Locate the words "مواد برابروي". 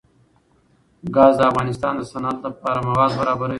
2.87-3.49